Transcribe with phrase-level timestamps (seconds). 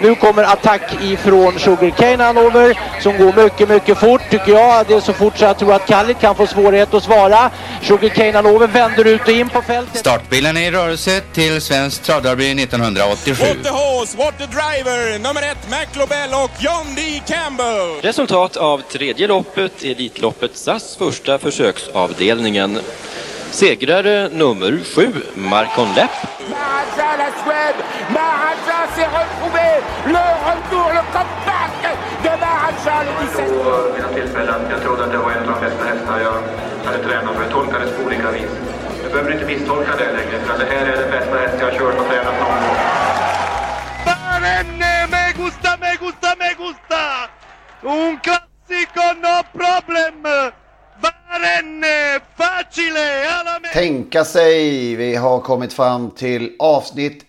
[0.00, 4.86] Nu kommer attack ifrån Sugarcane Hanover som går mycket, mycket fort tycker jag.
[4.86, 7.50] Det är så fort så jag tror att Kallit kan få svårighet att svara.
[7.82, 9.98] Sugarcane Hanover vänder ut och in på fältet.
[9.98, 13.44] Startbilen är i rörelse till Svensk Travderby 1987.
[13.44, 17.22] What the horse, what the driver, nummer ett McLobell och John D.
[17.26, 18.00] Campbell.
[18.02, 22.78] Resultat av tredje loppet, Elitloppet SAS första försöksavdelningen.
[23.50, 26.10] Segrare nummer sju, Marcon Lepp.
[26.50, 27.76] Maharaja, la Suède,
[28.10, 29.75] Maharaja s'est retrouvé,
[30.14, 31.74] le retour, le comeback
[32.22, 33.46] de Maharaja le 17.
[33.64, 34.60] På mina tillfällen.
[34.70, 36.36] Jag trodde att det var en av de bästa hästar jag
[36.86, 37.42] hade tränat för.
[37.42, 38.50] Jag tolkades på olika vis.
[39.02, 41.78] Du behöver inte misstolka det längre, för det här är den bästa häst jag har
[41.78, 42.76] kört och tränat någon gång.
[44.06, 47.02] Barenne, me gusta, me gusta, me gusta!
[47.82, 50.22] Un classico, no problem!
[51.02, 53.68] Barenne, facile, alla me...
[53.68, 57.22] Tänka sig, vi har kommit fram till avsnitt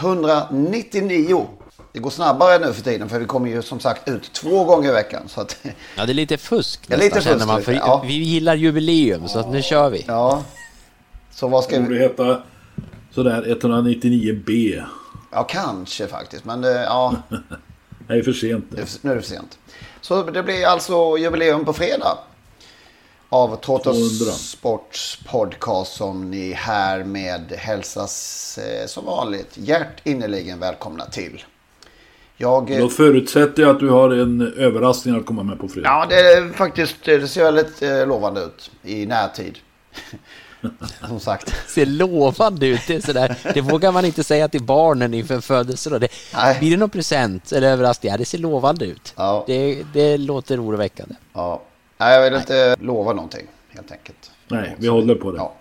[0.00, 1.46] 199.
[1.96, 4.88] Det går snabbare nu för tiden för vi kommer ju som sagt ut två gånger
[4.88, 5.22] i veckan.
[5.28, 5.56] Så att,
[5.96, 7.56] Ja, det är lite fusk Ja, nästan, lite känner fusk man.
[7.56, 8.02] lite, För ja.
[8.06, 10.04] Vi gillar jubileum, så att nu kör vi.
[10.08, 10.42] ja.
[11.30, 11.98] Så vad ska Borde vi...
[12.00, 12.42] heta
[13.14, 14.82] sådär 199B.
[15.32, 16.44] Ja, kanske faktiskt.
[16.44, 17.14] Men det, ja,
[18.08, 18.64] Det är för sent.
[18.70, 19.58] det nu är det för sent.
[20.00, 22.18] Så det blir alltså jubileum på fredag.
[23.28, 24.02] Av Toto 200.
[24.32, 31.44] Sports podcast som ni härmed hälsas eh, som vanligt hjärtinnerligen välkomna till.
[32.36, 32.70] Jag...
[32.70, 35.88] eh, Då förutsätter jag att du har en överraskning att komma med på fredag.
[35.88, 39.58] Ja, det är faktiskt, det ser väldigt eh, lovande ut i närtid.
[41.08, 41.54] Som sagt.
[41.70, 42.80] Ser lovande ut.
[42.86, 43.36] Det, är sådär.
[43.54, 46.00] det vågar man inte säga till barnen inför en födelsedag.
[46.00, 46.56] Det, Nej.
[46.58, 48.12] blir det någon present eller överraskning?
[48.12, 49.12] Ja, det ser lovande ut.
[49.16, 49.44] Ja.
[49.46, 51.14] Det, det låter oroväckande.
[51.32, 51.62] Ja.
[51.98, 54.30] Nej, jag vill inte lova någonting helt enkelt.
[54.48, 55.38] Nej, vi håller på det.
[55.38, 55.54] Ja.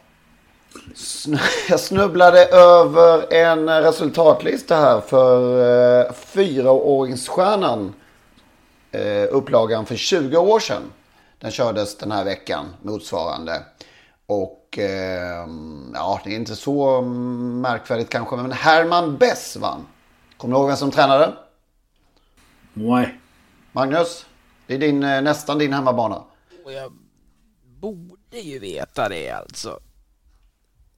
[1.69, 5.59] Jag snubblade över en resultatlista här för
[6.05, 7.93] eh, fyraåringsstjärnan.
[8.91, 10.81] Eh, upplagan för 20 år sedan.
[11.39, 13.63] Den kördes den här veckan motsvarande.
[14.25, 15.47] Och eh,
[15.93, 18.35] ja, det är inte så märkvärdigt kanske.
[18.35, 19.87] Men Herman Bess vann.
[20.37, 21.33] Kommer du ihåg vem som tränade?
[22.73, 23.19] Nej.
[23.71, 24.25] Magnus?
[24.67, 26.23] Det är din, eh, nästan din hemmabana.
[26.65, 26.93] Och jag
[27.79, 29.79] borde ju veta det alltså.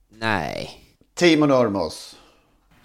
[0.10, 0.84] Nej.
[1.16, 2.16] Timo Nurmos.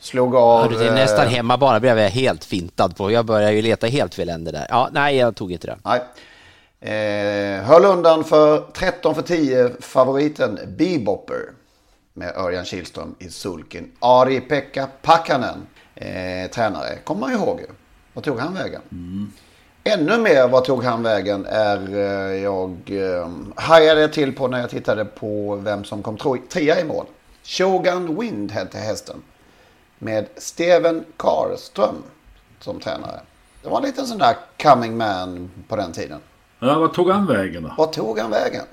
[0.01, 0.63] Slog av...
[0.63, 3.11] Hörru, det är nästan eh, hemma bara blev jag helt fintad på.
[3.11, 4.67] Jag börjar ju leta helt fel ände där.
[4.69, 5.79] Ja, nej, jag tog inte det.
[5.85, 6.01] Nej.
[6.81, 11.41] Eh, höll undan för 13 för 10 favoriten Bebopper.
[12.15, 13.91] Med Örjan Kihlström i sulken.
[14.01, 15.67] Ari-Pekka Pakkanen.
[15.95, 16.99] Eh, tränare.
[17.05, 17.67] Kommer man ihåg ju.
[18.13, 18.81] Vad tog han vägen?
[19.85, 24.71] Ännu mer vad tog han vägen är eh, jag eh, hajade till på när jag
[24.71, 26.17] tittade på vem som kom
[26.49, 27.07] trea i mål.
[27.45, 29.23] Shogun Wind hette hästen.
[29.99, 31.95] Med Steven Karlström
[32.61, 33.21] som tränare.
[33.63, 36.21] Det var en liten sån där coming man på den tiden.
[36.59, 37.75] Ja, vad tog han vägen då?
[37.79, 38.65] Vad tog han vägen?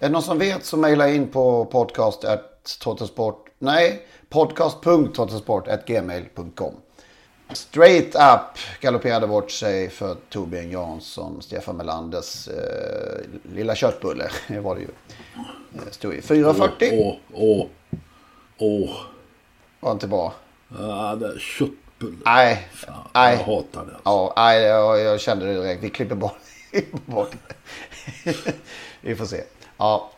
[0.00, 2.24] Är det någon som vet så mejla in på podcast
[3.58, 6.74] Nej, podcast.totosport.gmail.com
[7.52, 13.20] Straight up galopperade bort sig för Torbjörn Jansson, Stefan Melanders eh,
[13.54, 14.30] lilla köttbulle.
[14.48, 14.88] Det var det ju.
[15.74, 16.90] Eh, Stod i 4.40.
[16.92, 17.66] Åh, åh,
[18.58, 18.96] åh.
[19.80, 20.32] Var inte bra.
[20.78, 22.16] Ja, det är köttbulle.
[22.24, 23.36] Nej, Fan, nej.
[23.36, 23.96] Jag hatar det.
[24.04, 25.82] Ja, nej, jag, jag kände det direkt.
[25.82, 26.38] Vi klipper bort,
[27.06, 27.30] bort.
[29.00, 29.42] Vi får se.
[29.76, 30.10] Ja.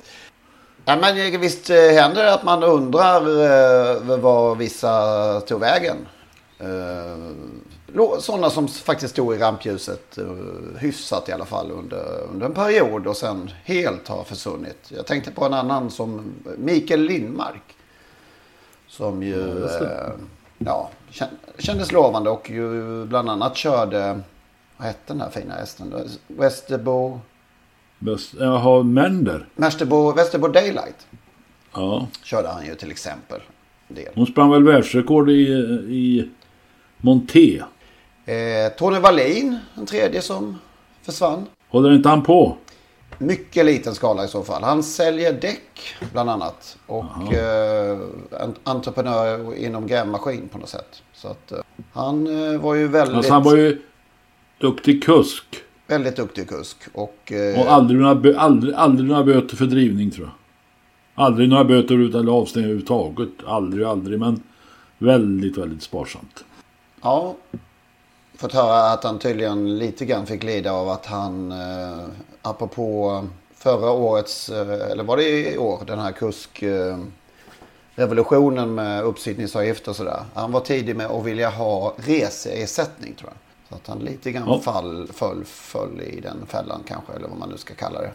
[0.85, 5.97] ja men visst eh, händer det att man undrar eh, vad vissa tog vägen.
[6.63, 7.17] Eh,
[8.21, 10.25] Sådana som faktiskt stod i rampljuset eh,
[10.79, 14.79] hyfsat i alla fall under, under en period och sen helt har försvunnit.
[14.97, 17.63] Jag tänkte på en annan som Mikael Lindmark.
[18.89, 20.11] Som ju eh,
[20.59, 21.29] ja, kän-
[21.59, 24.21] kändes lovande och ju bland annat körde,
[24.77, 25.95] vad hette den här fina hästen?
[26.27, 27.21] Västerbo,
[28.39, 29.49] jaha, Mender.
[29.55, 31.07] Västerbo, Västerbo Daylight
[31.75, 32.09] Ja.
[32.23, 33.41] körde han ju till exempel.
[33.89, 34.13] Del.
[34.15, 35.43] Hon sprang väl världsrekord i,
[35.89, 36.31] i
[37.03, 37.63] Monté.
[38.27, 40.59] Eh, Tony Wallin, en tredje som
[41.03, 41.47] försvann.
[41.69, 42.57] Håller inte han på?
[43.23, 44.63] mycket liten skala i så fall.
[44.63, 46.79] Han säljer däck bland annat.
[46.87, 47.99] Och eh,
[48.41, 51.03] en entreprenör inom grävmaskin på något sätt.
[51.15, 51.59] Så att eh,
[51.93, 53.17] han eh, var ju väldigt...
[53.17, 53.83] Alltså han var ju
[54.61, 55.45] duktig kusk.
[55.87, 56.77] Väldigt duktig kusk.
[56.93, 60.35] Och, eh, Och aldrig några, aldrig, aldrig några böter för drivning tror jag.
[61.25, 63.47] Aldrig några böter eller avstängningar överhuvudtaget.
[63.47, 64.19] Aldrig, aldrig.
[64.19, 64.43] Men
[64.99, 66.45] väldigt, väldigt sparsamt.
[67.03, 67.35] Ja.
[68.37, 72.05] Fått höra att han tydligen lite grann fick lida av att han, eh,
[72.43, 76.63] apropå förra årets, eh, eller var det i år, den här kusk...
[76.63, 76.99] Eh,
[77.95, 80.25] revolutionen med uppsittningsavgift och sådär.
[80.35, 83.39] Han var tidig med att vilja ha reseersättning tror jag.
[83.69, 84.61] Så att han lite grann Ja.
[84.61, 88.11] fall, föll, föll i den fällan kanske, eller vad man nu ska kalla det.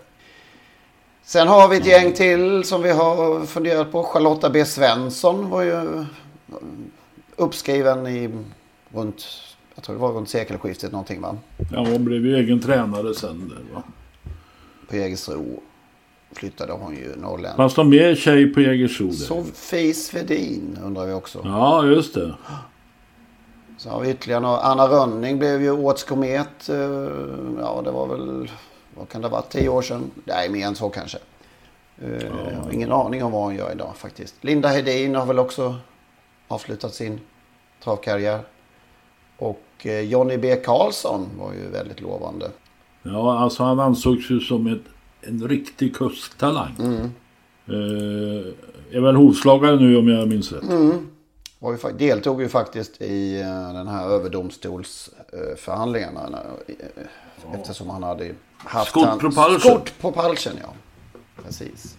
[1.24, 4.04] Sen har vi ett gäng till som vi har funderat på.
[4.04, 6.06] Charlotta B Svensson var ju
[7.36, 8.30] uppskriven i
[8.94, 9.28] runt,
[9.76, 11.38] jag tror det var runt sekelskiftet någonting va?
[11.72, 13.50] Ja, hon blev ju egen tränare sen.
[13.50, 13.84] Där, va?
[14.90, 15.62] På Jägersro
[16.32, 17.58] flyttade hon ju norrländskt.
[17.58, 19.12] Fanns det mer tjej på Jägersro?
[19.12, 21.42] Sofie Svedin undrar vi också.
[21.44, 22.36] Ja, just det.
[23.78, 24.58] Så har vi ytterligare några.
[24.58, 26.70] Anna Rönning blev ju årets komet.
[26.70, 26.76] eh,
[27.60, 28.52] Ja, det var väl,
[28.96, 30.12] vad kan det ha varit, tio år sedan?
[30.26, 31.18] Nej, mer än så kanske.
[32.02, 34.36] Eh, Jag har ingen aning om vad hon gör idag faktiskt.
[34.42, 35.76] Linda Hedin har väl också
[36.48, 37.20] avslutat sin
[37.84, 38.40] travkarriär.
[39.38, 42.52] Och eh, Johnny B Karlsson var ju väldigt lovande.
[43.04, 44.82] Ja, alltså han ansågs ju som ett,
[45.22, 46.76] en riktig kusttalang.
[46.80, 47.02] Mm.
[47.68, 48.46] Eh,
[48.92, 50.64] är väl hovslagare nu om jag minns rätt.
[50.64, 51.08] Mm.
[51.60, 56.42] Var ju, deltog ju faktiskt i eh, den här överdomstolsförhandlingarna.
[56.68, 56.76] eh,
[57.54, 58.90] Eftersom han hade haft...
[58.90, 59.82] Scott han- Propulsion.
[60.02, 60.74] Propulsion, ja.
[61.44, 61.98] Precis.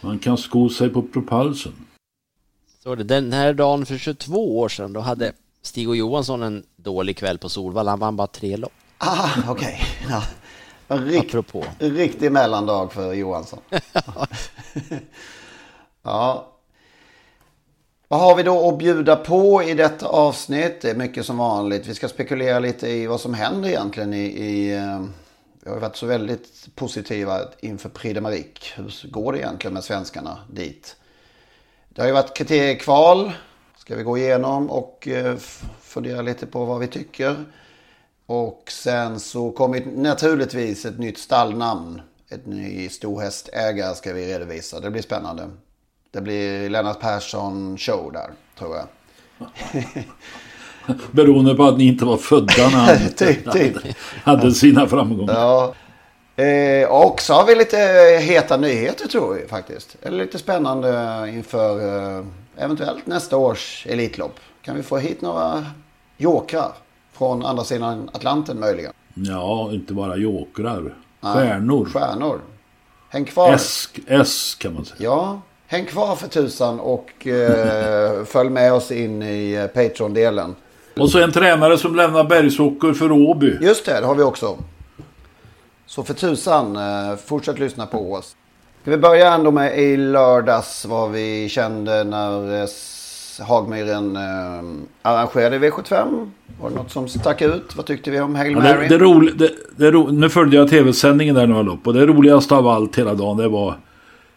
[0.00, 1.72] Man kan sko sig på propulsen.
[2.82, 5.32] Så det, den här dagen för 22 år sedan, då hade
[5.66, 7.90] Stig och Johansson en dålig kväll på Solvalla.
[7.90, 8.72] Han vann bara tre lopp.
[8.98, 9.80] Ah, okej.
[10.10, 10.22] Ja.
[10.88, 11.64] En rikt, Apropå.
[11.78, 13.58] riktig mellandag för Johansson.
[16.02, 16.52] ja.
[18.08, 20.80] Vad har vi då att bjuda på i detta avsnitt?
[20.80, 21.86] Det är mycket som vanligt.
[21.86, 24.24] Vi ska spekulera lite i vad som händer egentligen i...
[24.24, 25.04] i eh,
[25.64, 28.74] vi har varit så väldigt positiva inför Prix de Marique.
[28.76, 30.96] Hur går det egentligen med svenskarna dit?
[31.88, 33.32] Det har ju varit kriteriekval.
[33.86, 35.36] Ska vi gå igenom och eh,
[35.80, 37.44] fundera lite på vad vi tycker.
[38.26, 42.00] Och sen så kommer naturligtvis ett nytt stallnamn.
[42.28, 44.80] Ett ny storhästägare ska vi redovisa.
[44.80, 45.50] Det blir spännande.
[46.10, 48.86] Det blir Lennart Persson show där, tror jag.
[51.10, 53.76] Beroende på att ni inte var födda när han Typ, typ.
[54.24, 55.34] hade sina framgångar.
[55.34, 55.74] Ja.
[56.44, 57.76] Eh, och så har vi lite
[58.22, 59.96] heta nyheter tror vi faktiskt.
[60.02, 62.24] Eller lite spännande inför eh,
[62.58, 64.40] eventuellt nästa års Elitlopp.
[64.62, 65.66] Kan vi få hit några
[66.16, 66.72] jokrar
[67.12, 68.92] från andra sidan Atlanten möjligen?
[69.14, 70.94] Ja, inte bara jokrar.
[71.20, 71.84] Nej, Stjärnor.
[71.84, 72.40] Stjärnor.
[73.08, 73.54] Häng kvar.
[73.54, 74.96] S, S kan man säga.
[74.98, 80.54] Ja, häng kvar för tusan och eh, följ med oss in i eh, Patreon-delen.
[80.96, 83.58] Och så en tränare som lämnar Bergsåker för Åby.
[83.60, 84.58] Just det, det har vi också.
[85.86, 88.36] Så för tusan, eh, fortsätt lyssna på oss.
[88.88, 92.68] Vi börja ändå med i lördags vad vi kände när eh,
[93.46, 94.64] Hagmyren eh,
[95.02, 96.30] arrangerade V75.
[96.60, 97.76] Var det något som stack ut?
[97.76, 98.88] Vad tyckte vi om Hail Ja, Mary?
[98.88, 101.86] det, det roli, det, det ro, nu följde jag tv-sändningen där några lopp.
[101.86, 103.74] Och det roligaste av allt hela dagen det var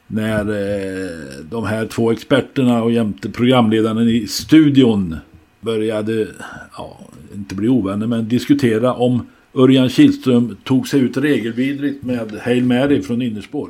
[0.07, 1.09] när eh,
[1.49, 5.15] de här två experterna och jämte programledaren i studion
[5.61, 6.27] började,
[6.77, 6.97] ja,
[7.35, 13.01] inte bli ovänner, men diskutera om Örjan Kihlström tog sig ut regelvidrigt med Hail Mary
[13.01, 13.69] från innerspår.